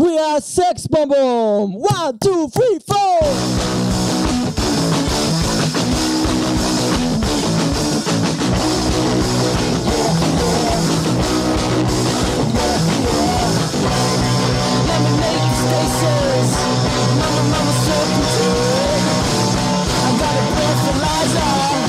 We 0.00 0.18
are 0.18 0.40
Sex 0.40 0.86
Bomb 0.86 1.10
Bomb! 1.10 1.74
One, 1.74 2.18
two, 2.20 2.48
three, 2.48 2.78
four! 2.88 3.20
Mama, 17.20 17.42
mama, 17.50 17.72
so. 17.84 17.98
I 19.92 20.16
got 20.18 20.32
a 20.32 20.44
breathalyzer, 20.56 21.76
and 21.76 21.79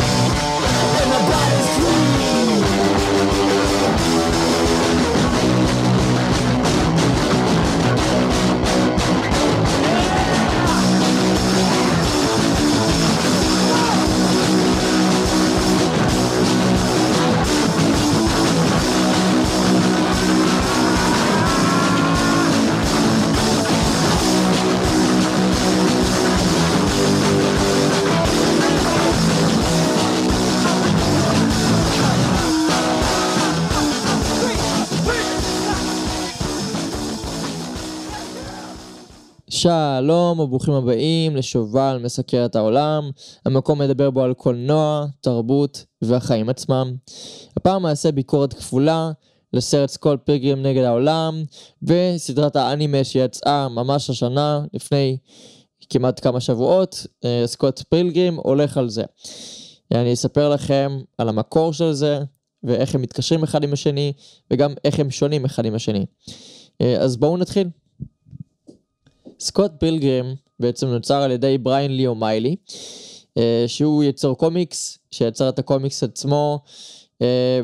שלום 39.61 40.39
וברוכים 40.39 40.73
הבאים 40.73 41.35
לשובל 41.35 41.99
מסקר 42.03 42.45
את 42.45 42.55
העולם, 42.55 43.09
המקום 43.45 43.79
מדבר 43.79 44.09
בו 44.09 44.21
על 44.21 44.33
קולנוע, 44.33 45.05
תרבות 45.21 45.85
והחיים 46.01 46.49
עצמם. 46.49 46.95
הפעם 47.57 47.85
נעשה 47.85 48.11
ביקורת 48.11 48.53
כפולה 48.53 49.11
לסרט 49.53 49.89
סקול 49.89 50.17
פיגרים 50.17 50.61
נגד 50.63 50.83
העולם 50.83 51.43
וסדרת 51.83 52.55
האנימה 52.55 53.03
שיצאה 53.03 53.69
ממש 53.69 54.09
השנה 54.09 54.61
לפני 54.73 55.17
כמעט 55.89 56.19
כמה 56.23 56.39
שבועות, 56.39 57.05
אה, 57.25 57.43
סקוט 57.45 57.81
פילגרים 57.89 58.35
הולך 58.35 58.77
על 58.77 58.89
זה. 58.89 59.03
אני 59.93 60.13
אספר 60.13 60.49
לכם 60.49 60.99
על 61.17 61.29
המקור 61.29 61.73
של 61.73 61.91
זה 61.91 62.19
ואיך 62.63 62.95
הם 62.95 63.01
מתקשרים 63.01 63.43
אחד 63.43 63.63
עם 63.63 63.73
השני 63.73 64.13
וגם 64.51 64.73
איך 64.83 64.99
הם 64.99 65.11
שונים 65.11 65.45
אחד 65.45 65.65
עם 65.65 65.75
השני. 65.75 66.05
אה, 66.81 66.97
אז 66.97 67.17
בואו 67.17 67.37
נתחיל. 67.37 67.67
סקוט 69.41 69.71
פילגרים 69.79 70.35
בעצם 70.59 70.87
נוצר 70.87 71.21
על 71.21 71.31
ידי 71.31 71.57
בריאן 71.57 71.95
לי 71.97 72.15
או'מאלי, 72.15 72.55
אה, 73.37 73.63
שהוא 73.67 74.03
יוצר 74.03 74.37
קומיקס, 74.37 74.97
שיצר 75.11 75.49
את 75.49 75.59
הקומיקס 75.59 76.03
עצמו 76.03 76.59
אה, 77.21 77.61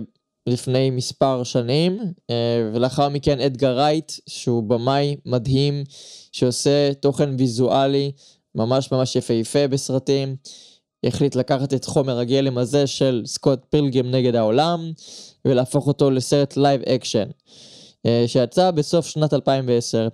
לפני 0.48 0.90
מספר 0.90 1.44
שנים, 1.44 2.00
אה, 2.30 2.70
ולאחר 2.74 3.10
מכן 3.10 3.40
אדגר 3.40 3.78
רייט, 3.78 4.12
שהוא 4.30 4.64
במאי 4.64 5.16
מדהים, 5.26 5.84
שעושה 6.32 6.94
תוכן 6.94 7.30
ויזואלי 7.38 8.12
ממש 8.56 8.92
ממש 8.92 9.16
יפהפה 9.16 9.68
בסרטים, 9.68 10.36
החליט 11.04 11.36
לקחת 11.36 11.74
את 11.74 11.86
חומר 11.86 12.20
הגלם 12.20 12.58
הזה 12.58 12.88
של 12.88 13.22
סקוט 13.26 13.60
פילגרים 13.70 14.12
נגד 14.12 14.36
העולם, 14.36 14.92
ולהפוך 15.46 15.88
אותו 15.88 16.12
לסרט 16.12 16.58
live 16.58 16.82
action, 16.82 17.30
שיצא 18.28 18.72
בסוף 18.72 19.08
שנת 19.08 19.34
2010. 19.34 20.08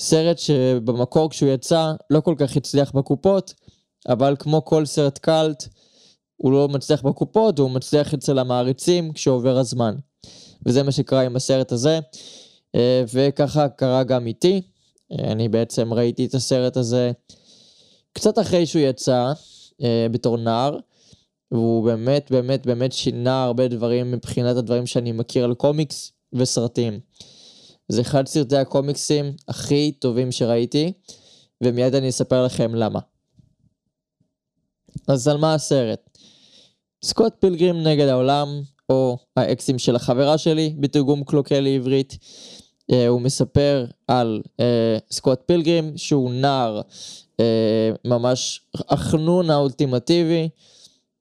סרט 0.00 0.38
שבמקור 0.38 1.30
כשהוא 1.30 1.50
יצא 1.50 1.92
לא 2.10 2.20
כל 2.20 2.34
כך 2.38 2.56
הצליח 2.56 2.92
בקופות, 2.92 3.54
אבל 4.08 4.36
כמו 4.38 4.64
כל 4.64 4.86
סרט 4.86 5.18
קאלט, 5.18 5.68
הוא 6.36 6.52
לא 6.52 6.68
מצליח 6.68 7.02
בקופות, 7.02 7.58
הוא 7.58 7.70
מצליח 7.70 8.14
אצל 8.14 8.38
המעריצים 8.38 9.12
כשעובר 9.12 9.58
הזמן. 9.58 9.94
וזה 10.66 10.82
מה 10.82 10.92
שקרה 10.92 11.22
עם 11.22 11.36
הסרט 11.36 11.72
הזה, 11.72 11.98
אה, 12.74 13.04
וככה 13.14 13.68
קרה 13.68 14.04
גם 14.04 14.26
איתי. 14.26 14.62
אה, 15.12 15.32
אני 15.32 15.48
בעצם 15.48 15.94
ראיתי 15.94 16.26
את 16.26 16.34
הסרט 16.34 16.76
הזה 16.76 17.12
קצת 18.12 18.38
אחרי 18.38 18.66
שהוא 18.66 18.82
יצא, 18.82 19.32
אה, 19.82 20.06
בתור 20.10 20.36
נער, 20.36 20.78
והוא 21.52 21.84
באמת 21.84 22.30
באמת 22.30 22.66
באמת 22.66 22.92
שינה 22.92 23.44
הרבה 23.44 23.68
דברים 23.68 24.10
מבחינת 24.10 24.56
הדברים 24.56 24.86
שאני 24.86 25.12
מכיר 25.12 25.44
על 25.44 25.54
קומיקס 25.54 26.12
וסרטים. 26.32 27.00
זה 27.90 28.00
אחד 28.00 28.26
סרטי 28.28 28.56
הקומיקסים 28.56 29.32
הכי 29.48 29.92
טובים 29.98 30.32
שראיתי, 30.32 30.92
ומיד 31.60 31.94
אני 31.94 32.08
אספר 32.08 32.44
לכם 32.44 32.74
למה. 32.74 33.00
אז 35.08 35.28
על 35.28 35.36
מה 35.36 35.54
הסרט? 35.54 36.18
סקוט 37.04 37.32
פילגרים 37.40 37.82
נגד 37.82 38.08
העולם, 38.08 38.62
או 38.88 39.18
האקסים 39.36 39.78
של 39.78 39.96
החברה 39.96 40.38
שלי, 40.38 40.74
בתרגום 40.78 41.24
קלוקל 41.24 41.60
לעברית. 41.60 42.18
Uh, 42.92 42.94
הוא 43.08 43.20
מספר 43.20 43.84
על 44.08 44.42
uh, 44.44 44.62
סקוט 45.10 45.40
פילגרים, 45.46 45.92
שהוא 45.96 46.30
נער 46.30 46.80
uh, 46.80 47.42
ממש 48.04 48.60
החנון 48.74 49.50
האולטימטיבי. 49.50 50.48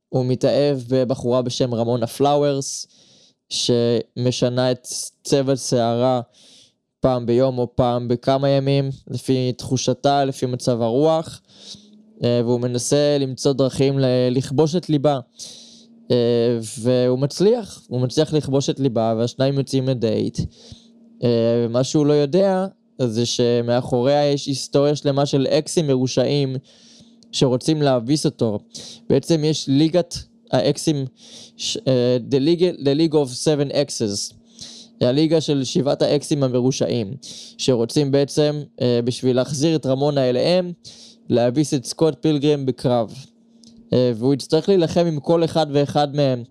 הוא 0.09 0.25
מתאהב 0.25 0.77
בבחורה 0.89 1.41
בשם 1.41 1.73
רמונה 1.73 2.07
פלאוורס, 2.07 2.87
שמשנה 3.49 4.71
את 4.71 4.87
צבע 5.23 5.55
שערה 5.55 6.21
פעם 6.99 7.25
ביום 7.25 7.57
או 7.57 7.75
פעם 7.75 8.07
בכמה 8.07 8.49
ימים, 8.49 8.89
לפי 9.07 9.51
תחושתה, 9.57 10.25
לפי 10.25 10.45
מצב 10.45 10.81
הרוח, 10.81 11.41
אה, 12.23 12.41
והוא 12.45 12.59
מנסה 12.59 13.17
למצוא 13.19 13.53
דרכים 13.53 13.99
לכבוש 14.31 14.75
את 14.75 14.89
ליבה. 14.89 15.19
אה, 16.11 16.15
והוא 16.79 17.19
מצליח, 17.19 17.81
הוא 17.87 18.01
מצליח 18.01 18.33
לכבוש 18.33 18.69
את 18.69 18.79
ליבה, 18.79 19.13
והשניים 19.17 19.57
יוצאים 19.57 19.87
לדייט. 19.89 20.39
אה, 21.23 21.67
מה 21.69 21.83
שהוא 21.83 22.05
לא 22.05 22.13
יודע, 22.13 22.65
זה 23.01 23.25
שמאחוריה 23.25 24.31
יש 24.31 24.45
היסטוריה 24.45 24.95
שלמה 24.95 25.25
של 25.25 25.47
אקסים 25.49 25.87
מרושעים 25.87 26.55
שרוצים 27.31 27.81
להביס 27.81 28.25
אותו. 28.25 28.59
בעצם 29.09 29.43
יש 29.43 29.67
ליגת 29.67 30.17
האקסים, 30.51 31.05
The 32.29 32.39
League, 32.39 32.79
the 32.79 32.95
League 32.97 33.13
of 33.13 33.29
Seven 33.45 33.71
X's. 33.71 34.38
הליגה 35.01 35.41
של 35.41 35.63
שבעת 35.63 36.01
האקסים 36.01 36.43
המרושעים, 36.43 37.13
שרוצים 37.57 38.11
בעצם, 38.11 38.61
אה, 38.81 38.99
בשביל 39.03 39.35
להחזיר 39.35 39.75
את 39.75 39.85
רמונה 39.85 40.29
אליהם, 40.29 40.71
להביס 41.29 41.73
את 41.73 41.85
סקוט 41.85 42.15
פילגרם 42.21 42.65
בקרב. 42.65 43.13
אה, 43.93 44.11
והוא 44.15 44.33
יצטרך 44.33 44.69
להילחם 44.69 45.05
עם 45.05 45.19
כל 45.19 45.43
אחד 45.43 45.67
ואחד 45.71 46.15
מהם 46.15 46.43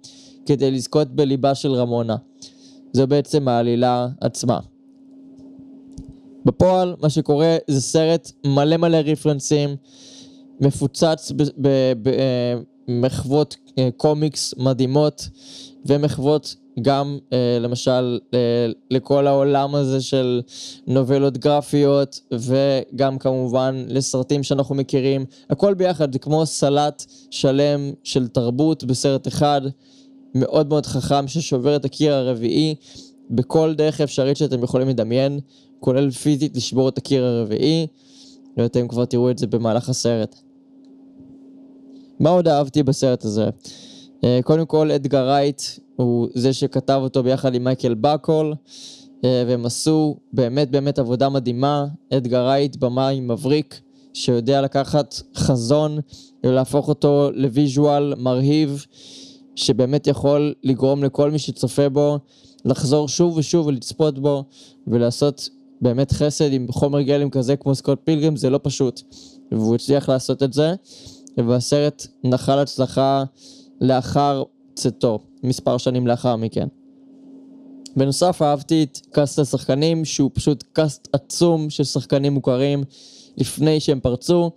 כדי 0.46 0.70
לזכות 0.70 1.08
בליבה 1.08 1.54
של 1.54 1.72
רמונה. 1.72 2.16
זו 2.92 3.06
בעצם 3.06 3.48
העלילה 3.48 4.08
עצמה. 4.20 4.58
בפועל, 6.44 6.96
מה 7.02 7.10
שקורה 7.10 7.56
זה 7.66 7.80
סרט 7.80 8.32
מלא 8.46 8.76
מלא 8.76 8.96
רפרנסים, 8.96 9.76
מפוצץ 10.60 11.32
במחוות 12.88 13.56
אה, 13.78 13.88
קומיקס 13.96 14.54
מדהימות 14.56 15.28
ומחוות 15.86 16.56
גם 16.82 17.18
אה, 17.32 17.58
למשל 17.60 18.18
אה, 18.34 18.38
לכל 18.90 19.26
העולם 19.26 19.74
הזה 19.74 20.00
של 20.00 20.42
נובלות 20.86 21.38
גרפיות 21.38 22.20
וגם 22.32 23.18
כמובן 23.18 23.84
לסרטים 23.88 24.42
שאנחנו 24.42 24.74
מכירים, 24.74 25.24
הכל 25.50 25.74
ביחד 25.74 26.12
זה 26.12 26.18
כמו 26.18 26.46
סלט 26.46 27.04
שלם 27.30 27.80
של 28.04 28.28
תרבות 28.28 28.84
בסרט 28.84 29.28
אחד, 29.28 29.60
מאוד 30.34 30.68
מאוד 30.68 30.86
חכם 30.86 31.28
ששובר 31.28 31.76
את 31.76 31.84
הקיר 31.84 32.14
הרביעי 32.14 32.74
בכל 33.30 33.74
דרך 33.74 34.00
אפשרית 34.00 34.36
שאתם 34.36 34.62
יכולים 34.62 34.88
לדמיין, 34.88 35.40
כולל 35.80 36.10
פיזית 36.10 36.56
לשבור 36.56 36.88
את 36.88 36.98
הקיר 36.98 37.24
הרביעי, 37.24 37.86
ואתם 38.56 38.88
כבר 38.88 39.04
תראו 39.04 39.30
את 39.30 39.38
זה 39.38 39.46
במהלך 39.46 39.88
הסרט. 39.88 40.36
מה 42.20 42.30
עוד 42.30 42.48
אהבתי 42.48 42.82
בסרט 42.82 43.24
הזה? 43.24 43.48
אה, 44.24 44.40
קודם 44.44 44.66
כל 44.66 44.90
אדגר 44.90 45.28
רייט 45.28 45.62
הוא 45.98 46.28
זה 46.34 46.52
שכתב 46.52 47.00
אותו 47.02 47.22
ביחד 47.22 47.54
עם 47.54 47.64
מייקל 47.64 47.94
בקול, 47.94 48.54
אה, 49.24 49.44
והם 49.46 49.66
עשו 49.66 50.16
באמת 50.32 50.70
באמת 50.70 50.98
עבודה 50.98 51.28
מדהימה. 51.28 51.86
אדגר 52.12 52.46
רייט 52.46 52.76
במאי 52.76 53.20
מבריק, 53.20 53.80
שיודע 54.14 54.60
לקחת 54.62 55.14
חזון 55.36 55.98
ולהפוך 56.44 56.88
אותו 56.88 57.30
ל 57.34 57.46
visual 57.46 58.14
מרהיב, 58.18 58.86
שבאמת 59.56 60.06
יכול 60.06 60.54
לגרום 60.64 61.04
לכל 61.04 61.30
מי 61.30 61.38
שצופה 61.38 61.88
בו 61.88 62.18
לחזור 62.64 63.08
שוב 63.08 63.36
ושוב 63.36 63.66
ולצפות 63.66 64.18
בו, 64.18 64.44
ולעשות 64.86 65.48
באמת 65.80 66.12
חסד 66.12 66.52
עם 66.52 66.66
חומר 66.70 67.00
גלם 67.00 67.30
כזה 67.30 67.56
כמו 67.56 67.74
סקוט 67.74 67.98
פילגרים, 68.10 68.36
זה 68.36 68.50
לא 68.50 68.60
פשוט. 68.62 69.02
והוא 69.52 69.74
הצליח 69.74 70.08
לעשות 70.08 70.42
את 70.42 70.52
זה, 70.52 70.74
והסרט 71.36 72.06
נחל 72.24 72.58
הצלחה 72.58 73.24
לאחר 73.80 74.42
צאתו, 74.78 75.18
מספר 75.42 75.78
שנים 75.78 76.06
לאחר 76.06 76.36
מכן. 76.36 76.68
בנוסף 77.96 78.42
אהבתי 78.42 78.82
את 78.82 78.98
קאסט 79.10 79.38
השחקנים 79.38 80.04
שהוא 80.04 80.30
פשוט 80.34 80.64
קאסט 80.72 81.08
עצום 81.12 81.70
של 81.70 81.84
שחקנים 81.84 82.32
מוכרים 82.32 82.84
לפני 83.36 83.80
שהם 83.80 84.00
פרצו, 84.00 84.50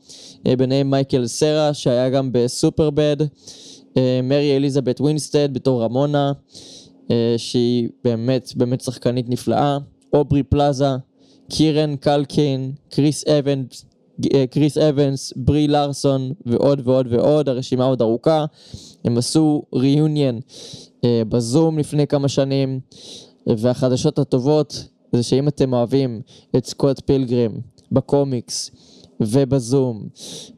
אה, 0.48 0.56
ביניהם 0.56 0.90
מייקל 0.90 1.28
סרה 1.28 1.74
שהיה 1.74 2.10
גם 2.10 2.30
בסופרבד, 2.32 3.18
אה, 3.98 4.20
מרי 4.24 4.58
אליזבת 4.58 5.02
ווינסטד 5.02 5.54
בתור 5.54 5.84
רמונה, 5.84 6.32
אה, 7.12 7.34
שהיא 7.38 7.90
באמת 8.04 8.54
באמת 8.56 8.82
שחקנית 8.82 9.30
נפלאה, 9.30 9.78
אוברי 10.14 10.44
פלאזה, 10.44 10.96
קירן 11.50 11.96
קלקין, 11.96 12.72
קריס 12.90 13.28
אבנס, 13.28 13.86
קריס 14.52 14.78
אבנס, 14.78 15.34
ברי 15.36 15.68
לארסון 15.68 16.32
ועוד 16.46 16.82
ועוד 16.84 17.08
ועוד, 17.10 17.50
הרשימה 17.50 17.86
עוד 17.86 18.02
ארוכה. 18.02 18.46
הם 19.06 19.18
עשו 19.18 19.64
ריוניון 19.76 20.40
אה, 21.06 21.22
בזום 21.30 21.80
לפני 21.80 22.08
כמה 22.08 22.28
שנים, 22.28 22.80
והחדשות 23.48 24.20
הטובות 24.20 24.86
זה 25.12 25.24
שאם 25.24 25.48
אתם 25.48 25.74
אוהבים 25.74 26.22
את 26.58 26.66
סקוט 26.66 27.02
פילגרים 27.06 27.62
בקומיקס 27.92 28.72
ובזום 29.20 30.08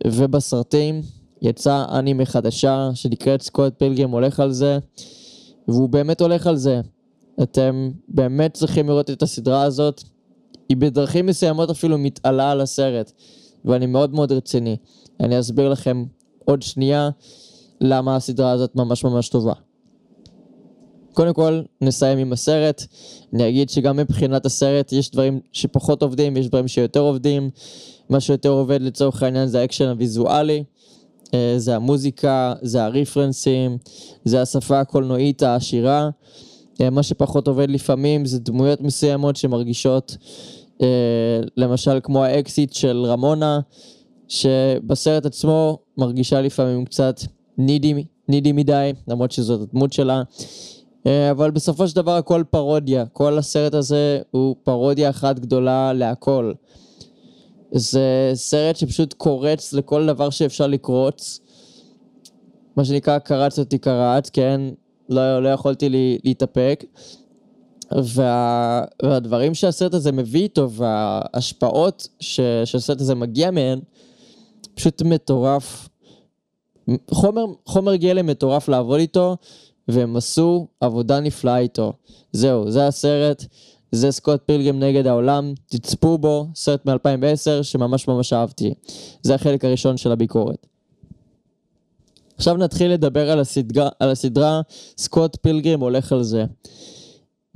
ובסרטים, 0.08 1.02
יצא 1.42 1.86
אנימה 1.90 2.26
חדשה 2.26 2.90
שנקראת 2.94 3.42
סקוט 3.42 3.74
פילגרים 3.78 4.10
הולך 4.10 4.40
על 4.40 4.52
זה, 4.52 4.78
והוא 5.68 5.90
באמת 5.90 6.22
הולך 6.22 6.48
על 6.48 6.56
זה. 6.56 6.82
אתם 7.44 7.92
באמת 8.08 8.54
צריכים 8.54 8.88
לראות 8.88 9.10
את 9.10 9.24
הסדרה 9.24 9.64
הזאת. 9.64 10.04
היא 10.70 10.78
בדרכים 10.78 11.26
מסוימות 11.26 11.70
אפילו 11.70 11.98
מתעלה 11.98 12.52
על 12.52 12.62
הסרט, 12.62 13.12
ואני 13.66 13.86
מאוד 13.86 14.14
מאוד 14.14 14.32
רציני. 14.32 14.78
אני 15.20 15.40
אסביר 15.40 15.70
לכם 15.70 16.04
עוד 16.46 16.62
שנייה 16.62 17.10
למה 17.82 18.16
הסדרה 18.16 18.52
הזאת 18.52 18.76
ממש 18.76 19.04
ממש 19.04 19.30
טובה. 19.30 19.54
קודם 21.14 21.34
כל, 21.34 21.62
נסיים 21.82 22.18
עם 22.18 22.34
הסרט. 22.34 22.84
אני 23.34 23.50
אגיד 23.50 23.70
שגם 23.70 23.98
מבחינת 23.98 24.46
הסרט 24.46 24.92
יש 24.92 25.12
דברים 25.12 25.40
שפחות 25.52 26.02
עובדים, 26.02 26.38
יש 26.38 26.48
דברים 26.48 26.68
שיותר 26.68 27.00
עובדים. 27.00 27.50
מה 28.10 28.20
שיותר 28.20 28.50
עובד 28.50 28.82
לצורך 28.82 29.24
העניין 29.24 29.48
זה 29.48 29.62
האקשן 29.62 29.88
הוויזואלי, 29.88 30.64
אה, 31.34 31.54
זה 31.58 31.76
המוזיקה, 31.76 32.54
זה 32.62 32.84
הרפרנסים, 32.86 33.78
זה 34.26 34.42
השפה 34.42 34.80
הקולנועית 34.80 35.44
העשירה. 35.44 36.10
אה, 36.82 36.90
מה 36.90 37.04
שפחות 37.04 37.48
עובד 37.48 37.70
לפעמים 37.70 38.26
זה 38.26 38.40
דמויות 38.40 38.82
מסוימות 38.82 39.36
שמרגישות, 39.36 40.18
למשל 41.58 42.00
כמו 42.04 42.24
האקסיט 42.24 42.74
של 42.74 43.04
רמונה, 43.06 43.60
שבסרט 44.28 45.26
עצמו 45.26 45.78
מרגישה 45.98 46.42
לפעמים 46.42 46.86
קצת 46.86 47.20
נידי, 47.58 48.04
נידי 48.28 48.52
מדי, 48.52 48.94
למרות 49.08 49.32
שזאת 49.32 49.62
הדמות 49.62 49.94
שלה. 49.94 50.24
אה, 51.08 51.32
אבל 51.32 51.52
בסופו 51.52 51.88
של 51.88 51.96
דבר 51.96 52.16
הכל 52.16 52.44
פרודיה, 52.50 53.06
כל 53.06 53.38
הסרט 53.38 53.74
הזה 53.74 54.20
הוא 54.32 54.56
פרודיה 54.64 55.10
אחת 55.10 55.40
גדולה 55.40 55.94
להכל. 55.94 56.54
זה 57.72 58.32
סרט 58.34 58.76
שפשוט 58.76 59.14
קורץ 59.14 59.74
לכל 59.74 60.08
דבר 60.08 60.30
שאפשר 60.30 60.68
לקרוץ. 60.68 61.40
מה 62.76 62.86
שנקרא 62.86 63.20
קרץ 63.20 63.60
אותי 63.60 63.78
קרץ, 63.78 64.30
כן? 64.30 64.62
לא, 65.10 65.44
לא 65.44 65.50
יכולתי 65.50 65.90
לי, 65.90 66.18
להתאפק. 66.24 66.86
וה, 68.02 68.84
והדברים 69.04 69.54
שהסרט 69.54 69.94
הזה 69.94 70.12
מביא 70.12 70.42
איתו 70.42 70.72
וההשפעות 70.72 72.08
ש, 72.20 72.40
שהסרט 72.66 73.02
הזה 73.02 73.16
מגיע 73.16 73.52
מהן, 73.52 73.80
פשוט 74.76 75.02
מטורף. 75.02 75.90
חומר, 77.12 77.46
חומר 77.66 77.96
גלם 77.96 78.26
מטורף 78.26 78.70
לעבוד 78.70 79.00
איתו, 79.00 79.38
והם 79.88 80.16
עשו 80.16 80.68
עבודה 80.80 81.20
נפלאה 81.20 81.58
איתו. 81.58 81.94
זהו, 82.32 82.72
זה 82.72 82.88
הסרט, 82.88 83.46
זה 83.92 84.12
סקוט 84.12 84.42
פילגrim 84.52 84.74
נגד 84.74 85.08
העולם, 85.08 85.54
תצפו 85.66 86.18
בו, 86.18 86.48
סרט 86.56 86.86
מ-2010 86.86 87.64
שממש 87.64 88.08
ממש 88.08 88.34
אהבתי. 88.34 88.74
זה 89.22 89.36
החלק 89.36 89.66
הראשון 89.66 89.98
של 89.98 90.12
הביקורת. 90.12 90.68
עכשיו 92.38 92.58
נתחיל 92.58 92.92
לדבר 92.92 93.32
על 93.32 93.40
הסדרה, 93.40 93.90
על 94.00 94.10
הסדרה 94.10 94.62
סקוט 94.98 95.38
פילגרים 95.42 95.80
הולך 95.80 96.12
על 96.12 96.24
זה. 96.24 96.46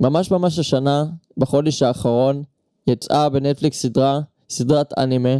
ממש 0.00 0.30
ממש 0.30 0.58
השנה, 0.58 1.04
בחודש 1.36 1.82
האחרון, 1.82 2.42
יצאה 2.86 3.28
בנטפליקס 3.28 3.82
סדרה, 3.82 4.20
סדרת 4.50 4.98
אנימה, 4.98 5.36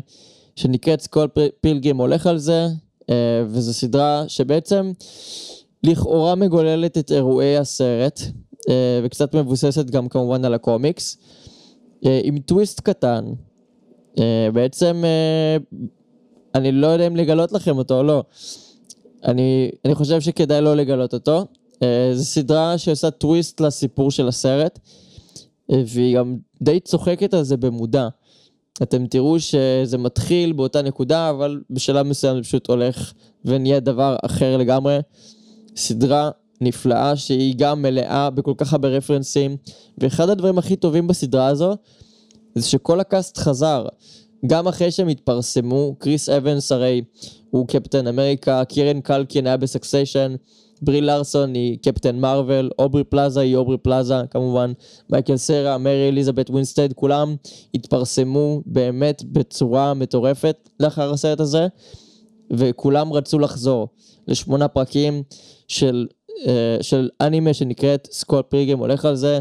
שנקראת 0.56 1.00
סקוט 1.00 1.38
פילגרים 1.60 1.96
הולך 1.96 2.26
על 2.26 2.38
זה, 2.38 2.66
אה, 3.10 3.42
וזו 3.46 3.74
סדרה 3.74 4.24
שבעצם 4.28 4.92
לכאורה 5.82 6.34
מגוללת 6.34 6.98
את 6.98 7.12
אירועי 7.12 7.56
הסרט, 7.56 8.20
אה, 8.68 9.00
וקצת 9.04 9.34
מבוססת 9.34 9.90
גם 9.90 10.08
כמובן 10.08 10.44
על 10.44 10.54
הקומיקס, 10.54 11.18
אה, 12.06 12.20
עם 12.24 12.38
טוויסט 12.38 12.80
קטן. 12.80 13.24
בעצם, 14.52 15.02
אני 16.54 16.72
לא 16.72 16.86
יודע 16.86 17.06
אם 17.06 17.16
לגלות 17.16 17.52
לכם 17.52 17.78
אותו 17.78 17.98
או 17.98 18.02
לא. 18.02 18.22
אני, 19.24 19.70
אני 19.84 19.94
חושב 19.94 20.20
שכדאי 20.20 20.60
לא 20.60 20.76
לגלות 20.76 21.14
אותו. 21.14 21.44
Uh, 21.78 22.14
זו 22.14 22.24
סדרה 22.24 22.78
שעושה 22.78 23.10
טוויסט 23.10 23.60
לסיפור 23.60 24.10
של 24.10 24.28
הסרט, 24.28 24.78
uh, 24.78 25.74
והיא 25.86 26.16
גם 26.16 26.36
די 26.62 26.80
צוחקת 26.80 27.34
על 27.34 27.42
זה 27.42 27.56
במודע. 27.56 28.08
אתם 28.82 29.06
תראו 29.06 29.40
שזה 29.40 29.98
מתחיל 29.98 30.52
באותה 30.52 30.82
נקודה, 30.82 31.30
אבל 31.30 31.60
בשלב 31.70 32.06
מסוים 32.06 32.36
זה 32.36 32.42
פשוט 32.42 32.68
הולך 32.68 33.12
ונהיה 33.44 33.80
דבר 33.80 34.16
אחר 34.24 34.56
לגמרי. 34.56 34.98
סדרה 35.76 36.30
נפלאה 36.60 37.16
שהיא 37.16 37.54
גם 37.58 37.82
מלאה 37.82 38.30
בכל 38.30 38.54
כך 38.56 38.72
הרבה 38.72 38.88
רפרנסים, 38.88 39.56
ואחד 39.98 40.28
הדברים 40.28 40.58
הכי 40.58 40.76
טובים 40.76 41.06
בסדרה 41.06 41.46
הזו, 41.46 41.76
זה 42.54 42.68
שכל 42.68 43.00
הקאסט 43.00 43.38
חזר. 43.38 43.86
גם 44.46 44.68
אחרי 44.68 44.90
שהם 44.90 45.08
התפרסמו, 45.08 45.94
קריס 45.98 46.28
אבנס 46.28 46.72
הרי 46.72 47.02
הוא 47.50 47.68
קפטן 47.68 48.06
אמריקה, 48.06 48.64
קירן 48.64 49.00
קלקין 49.00 49.46
היה 49.46 49.56
בסקסיישן, 49.56 50.34
ברי 50.82 51.00
לארסון 51.00 51.54
היא 51.54 51.78
קפטן 51.82 52.16
מרוויל, 52.16 52.70
אוברי 52.78 53.04
פלאזה 53.04 53.40
היא 53.40 53.56
אוברי 53.56 53.78
פלאזה, 53.78 54.14
כמובן 54.30 54.72
מייקל 55.10 55.36
סרה, 55.36 55.78
מרי 55.78 56.08
אליזבת 56.08 56.50
ווינסטד, 56.50 56.92
כולם 56.92 57.36
התפרסמו 57.74 58.62
באמת 58.66 59.22
בצורה 59.24 59.94
מטורפת 59.94 60.68
לאחר 60.80 61.12
הסרט 61.12 61.40
הזה, 61.40 61.66
וכולם 62.50 63.12
רצו 63.12 63.38
לחזור 63.38 63.88
לשמונה 64.28 64.68
פרקים 64.68 65.22
של, 65.68 66.06
אה, 66.44 66.48
של 66.82 67.08
אנימה 67.20 67.54
שנקראת 67.54 68.08
סקוט 68.12 68.46
פילגרים 68.50 68.78
הולך 68.78 69.04
על 69.04 69.16
זה, 69.16 69.40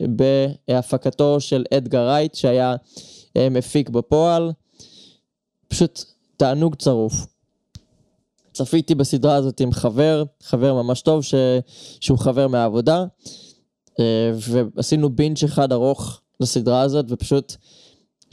בהפקתו 0.00 1.40
של 1.40 1.64
אדגר 1.74 2.06
רייט 2.06 2.34
שהיה 2.34 2.74
מפיק 3.50 3.88
בפועל, 3.88 4.52
פשוט 5.68 6.04
תענוג 6.36 6.74
צרוף. 6.74 7.26
צפיתי 8.52 8.94
בסדרה 8.94 9.34
הזאת 9.34 9.60
עם 9.60 9.72
חבר, 9.72 10.24
חבר 10.42 10.82
ממש 10.82 11.00
טוב, 11.00 11.22
ש... 11.22 11.34
שהוא 12.00 12.18
חבר 12.18 12.48
מהעבודה, 12.48 13.04
אה, 14.00 14.32
ועשינו 14.76 15.10
בינץ' 15.10 15.44
אחד 15.44 15.72
ארוך 15.72 16.20
לסדרה 16.40 16.80
הזאת, 16.80 17.06
ופשוט 17.08 17.56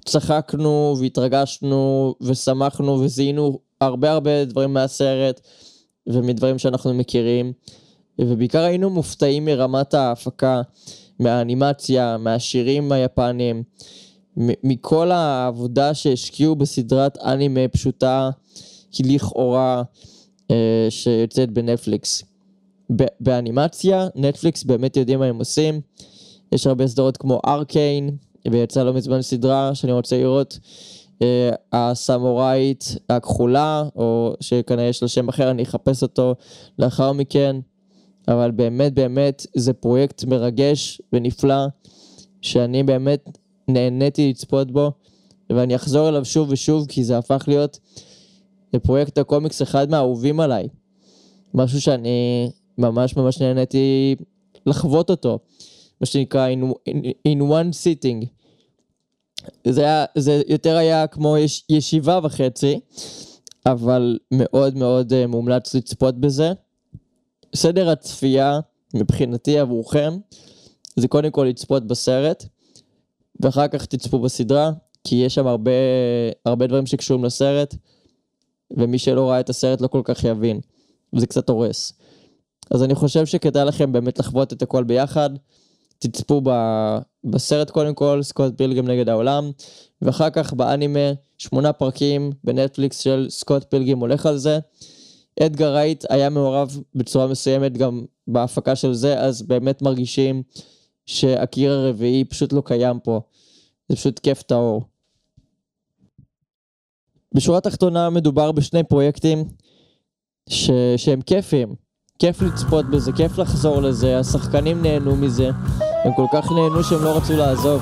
צחקנו 0.06 0.96
והתרגשנו 1.00 2.16
ושמחנו 2.22 3.00
וזיהינו 3.00 3.60
הרבה 3.82 4.12
הרבה 4.12 4.46
דברים 4.46 4.74
מהסרט 4.74 5.42
ומדברים 6.08 6.60
שאנחנו 6.60 6.94
מכירים, 6.94 7.54
ובעיקר 8.20 8.62
היינו 8.62 8.90
מופתעים 8.90 9.46
מרמת 9.46 9.94
ההפקה, 9.94 10.62
מהאנימציה, 11.20 12.18
מהשירים 12.18 12.92
היפניים, 12.92 13.64
מכל 14.38 15.12
העבודה 15.12 15.94
שהשקיעו 15.94 16.56
בסדרת 16.56 17.18
אנימה 17.18 17.68
פשוטה, 17.68 18.30
כי 18.92 19.04
לכאורה 19.04 19.84
אה, 20.52 20.88
שיוצאת 20.90 21.52
בנטפליקס. 21.52 22.24
באנימציה, 23.20 24.08
נטפליקס 24.16 24.64
באמת 24.64 24.98
יודעים 24.98 25.20
מה 25.20 25.26
הם 25.26 25.40
עושים. 25.40 25.82
יש 26.52 26.68
הרבה 26.68 26.88
סדרות 26.88 27.18
כמו 27.18 27.40
ארקיין, 27.46 28.18
ויצא 28.52 28.84
לא 28.84 28.94
מזמן 28.94 29.22
סדרה 29.22 29.76
שאני 29.76 29.92
רוצה 29.92 30.18
לראות. 30.18 30.60
אה, 31.22 31.50
הסמוראית 31.74 32.96
הכחולה, 33.10 33.84
או 33.96 34.34
שכנראה 34.40 34.86
יש 34.86 35.02
לו 35.02 35.08
שם 35.08 35.30
אחר, 35.30 35.52
אני 35.52 35.64
אחפש 35.64 36.04
אותו 36.04 36.36
לאחר 36.80 37.14
מכן. 37.14 37.56
אבל 38.28 38.52
באמת 38.52 38.94
באמת 38.94 39.46
זה 39.56 39.74
פרויקט 39.74 40.24
מרגש 40.24 41.02
ונפלא, 41.14 41.66
שאני 42.42 42.84
באמת 42.84 43.38
נהניתי 43.68 44.30
לצפות 44.30 44.72
בו, 44.72 44.92
ואני 45.50 45.76
אחזור 45.76 46.10
אליו 46.10 46.26
שוב 46.26 46.50
ושוב, 46.52 46.86
כי 46.88 47.04
זה 47.04 47.18
הפך 47.18 47.44
להיות 47.48 47.80
לפרויקט 48.74 49.18
הקומיקס 49.18 49.62
אחד 49.62 49.90
מהאהובים 49.90 50.40
עליי. 50.40 50.68
משהו 51.54 51.82
שאני 51.82 52.50
ממש 52.78 53.16
ממש 53.16 53.42
נהניתי 53.42 54.16
לחוות 54.66 55.10
אותו. 55.10 55.40
מה 56.02 56.06
שנקרא 56.06 56.50
in, 56.50 56.90
in, 56.90 57.06
in 57.28 57.42
one 57.42 57.72
sitting. 57.72 58.26
זה, 59.68 59.82
היה, 59.82 60.06
זה 60.18 60.42
יותר 60.48 60.76
היה 60.76 61.08
כמו 61.08 61.38
יש, 61.38 61.66
ישיבה 61.70 62.20
וחצי, 62.24 62.80
אבל 63.66 64.20
מאוד 64.32 64.78
מאוד 64.78 65.14
uh, 65.14 65.28
מומלץ 65.28 65.76
לצפות 65.76 66.18
בזה. 66.18 66.52
סדר 67.56 67.90
הצפייה 67.90 68.60
מבחינתי 68.94 69.60
עבורכם, 69.60 70.14
זה 70.96 71.08
קודם 71.08 71.32
כל 71.32 71.44
לצפות 71.50 71.88
בסרט, 71.88 72.46
ואחר 73.42 73.68
כך 73.68 73.86
תצפו 73.86 74.20
בסדרה, 74.20 74.72
כי 75.04 75.16
יש 75.16 75.36
שם 75.36 75.48
הרבה, 75.48 75.72
הרבה 76.46 76.68
דברים 76.68 76.86
שקשורים 76.86 77.26
לסרט, 77.26 77.76
ומי 78.78 78.98
שלא 78.98 79.30
ראה 79.30 79.40
את 79.40 79.50
הסרט 79.50 79.82
לא 79.82 79.88
כל 79.88 80.02
כך 80.04 80.24
יבין, 80.24 80.60
וזה 81.14 81.28
קצת 81.28 81.50
הורס. 81.50 81.94
אז 82.72 82.84
אני 82.84 82.96
חושב 82.96 83.26
שכדאי 83.26 83.66
לכם 83.66 83.92
באמת 83.92 84.20
לחוות 84.20 84.54
את 84.54 84.62
הכל 84.62 84.84
ביחד. 84.84 85.30
תצפו 86.00 86.42
ב, 86.44 86.50
בסרט 87.24 87.70
קודם 87.70 87.94
כל, 87.94 88.20
סקוט 88.24 88.62
פילגrim 88.62 88.82
נגד 88.82 89.10
העולם, 89.10 89.52
ואחר 90.02 90.30
כך 90.30 90.54
באנימה, 90.54 91.14
שמונה 91.38 91.74
פרקים 91.74 92.32
בנטפליקס 92.44 93.00
של 93.00 93.28
סקוט 93.30 93.64
פילגrim 93.64 94.00
הולך 94.00 94.26
על 94.26 94.38
זה. 94.38 94.60
אדגר 95.40 95.74
רייט 95.74 96.06
היה 96.10 96.30
מעורב 96.30 96.80
בצורה 96.96 97.28
מסוימת 97.28 97.78
גם 97.78 98.06
בהפקה 98.28 98.76
של 98.76 98.94
זה, 98.94 99.20
אז 99.20 99.42
באמת 99.42 99.82
מרגישים 99.82 100.44
שהקיר 101.06 101.72
הרביעי 101.72 102.24
פשוט 102.26 102.54
לא 102.54 102.62
קיים 102.66 103.00
פה. 103.00 103.22
זה 103.90 103.96
פשוט 103.96 104.20
כיף 104.20 104.42
טהור. 104.42 104.84
בשורה 107.36 107.58
התחתונה 107.58 108.10
מדובר 108.10 108.52
בשני 108.52 108.84
פרויקטים 108.84 109.44
ש... 110.50 110.70
שהם 110.98 111.22
כיפים. 111.22 111.76
כיף 112.20 112.42
לצפות 112.42 112.90
בזה, 112.90 113.12
כיף 113.12 113.38
לחזור 113.38 113.82
לזה, 113.82 114.20
השחקנים 114.20 114.82
נהנו 114.82 115.16
מזה, 115.16 115.50
הם 116.04 116.14
כל 116.16 116.26
כך 116.34 116.52
נהנו 116.52 116.84
שהם 116.84 117.04
לא 117.04 117.18
רצו 117.18 117.34
לעזוב. 117.34 117.82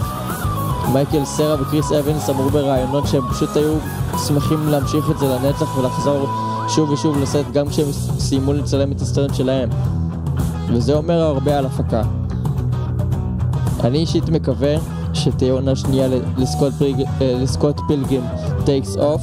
מייקל 0.94 1.26
סרה 1.26 1.62
וקריס 1.62 1.92
אבנס 1.92 2.30
אמרו 2.30 2.50
בראיונות 2.50 3.08
שהם 3.08 3.22
פשוט 3.32 3.50
היו 3.56 3.78
שמחים 4.28 4.68
להמשיך 4.68 5.12
את 5.12 5.18
זה 5.18 5.26
לנצח 5.26 5.78
ולחזור 5.78 6.28
שוב 6.70 6.90
ושוב 6.90 7.18
לסט 7.18 7.52
גם 7.54 7.70
כשהם 7.70 7.92
סיימו 8.20 8.54
לצלם 8.54 8.92
את 8.92 9.02
הסרט 9.02 9.36
שלהם. 9.36 9.70
וזה 10.74 10.94
אומר 10.94 11.22
הרבה 11.22 11.58
על 11.58 11.66
הפקה. 11.66 12.21
אני 13.84 13.98
אישית 13.98 14.30
מקווה 14.30 14.76
שתהיה 15.14 15.54
עונה 15.54 15.76
שנייה 15.76 16.08
לסקוט, 16.38 16.74
פריג, 16.74 17.02
אה, 17.22 17.34
לסקוט 17.42 17.80
פילגרים 17.88 18.22
takes 18.66 18.98
off 18.98 19.22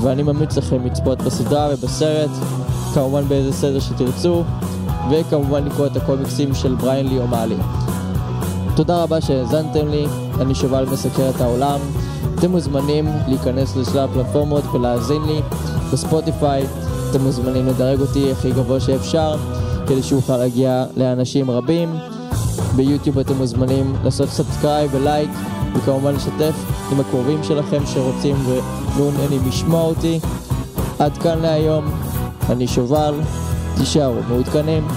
ואני 0.00 0.22
ממליץ 0.22 0.56
לכם 0.56 0.86
לצפות 0.86 1.22
בסדרה 1.22 1.68
ובסרט, 1.72 2.30
כמובן 2.94 3.28
באיזה 3.28 3.52
סדר 3.52 3.80
שתרצו, 3.80 4.42
וכמובן 5.10 5.64
לקרוא 5.64 5.86
את 5.86 5.96
הקומיקסים 5.96 6.54
של 6.54 6.74
בריין 6.74 7.08
לי 7.08 7.18
אומאלי. 7.18 7.56
תודה 8.76 9.02
רבה 9.02 9.20
שהאזנתם 9.20 9.88
לי, 9.88 10.06
אני 10.40 10.54
שובל 10.54 10.86
מסקר 10.92 11.30
את 11.36 11.40
העולם. 11.40 11.80
אתם 12.38 12.50
מוזמנים 12.50 13.08
להיכנס 13.28 13.76
לשלל 13.76 14.04
הפלטפורמות 14.04 14.64
ולהאזין 14.74 15.22
לי 15.22 15.40
בספוטיפיי. 15.92 16.66
אתם 17.10 17.20
מוזמנים 17.20 17.66
לדרג 17.66 18.00
אותי 18.00 18.32
הכי 18.32 18.50
גבוה 18.50 18.80
שאפשר, 18.80 19.36
כדי 19.86 20.02
שאוכל 20.02 20.36
להגיע 20.36 20.84
לאנשים 20.96 21.50
רבים. 21.50 22.15
ביוטיוב 22.76 23.18
אתם 23.18 23.36
מוזמנים 23.36 23.94
לעשות 24.04 24.28
subscribe 24.28 24.90
ולייק, 24.94 25.30
וכמובן 25.74 26.14
לשתף 26.14 26.54
עם 26.92 27.00
הקרובים 27.00 27.44
שלכם 27.44 27.86
שרוצים 27.86 28.36
ומעוניינים 28.46 29.48
לשמוע 29.48 29.82
אותי. 29.82 30.20
עד 30.98 31.18
כאן 31.18 31.38
להיום, 31.38 31.84
אני 32.50 32.68
שובל, 32.68 33.14
תישארו 33.76 34.20
מעודכנים. 34.28 34.88